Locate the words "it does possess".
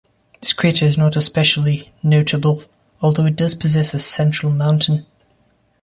3.27-3.93